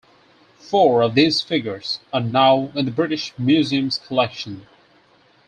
[0.57, 4.65] Four of these figures are now in the British Museum's collection.